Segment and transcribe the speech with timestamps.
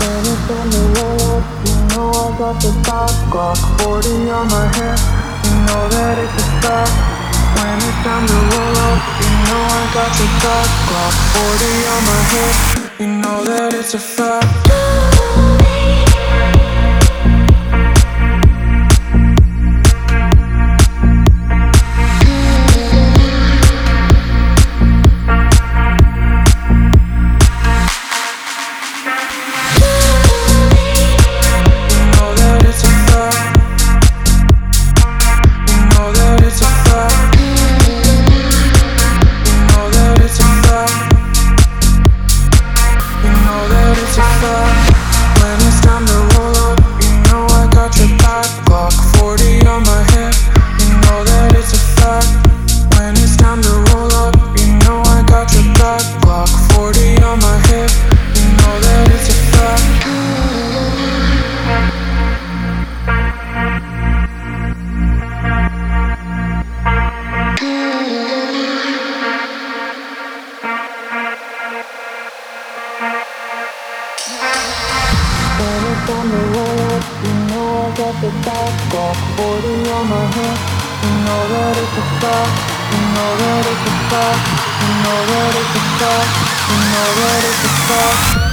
[0.00, 0.48] When it's
[0.96, 4.98] road, you know I got the top Glock 40 on my hip,
[5.44, 6.90] you know that it's a.
[7.60, 12.02] When it's time to roll up, you know I got the top Glock 40 on
[12.10, 14.89] my hip, you know that it's a fact.
[76.10, 80.58] On the road, you know I got the back Glock 40 on my hip.
[81.06, 82.56] You know that it's a fact.
[82.90, 84.42] You know that it's a fact.
[84.82, 86.32] You know that it's a fact.
[86.70, 88.49] You know that it's a fact.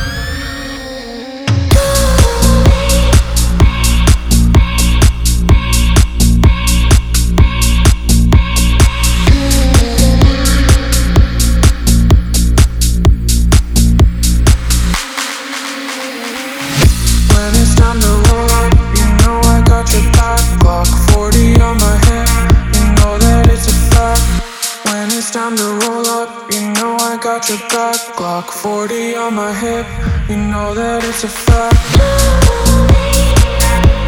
[25.17, 27.95] It's time to roll up, you know I got your back.
[28.15, 29.87] Glock 40 on my hip,
[30.29, 31.75] you know that it's a fact.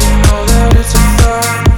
[0.04, 1.69] You know that it's a fact.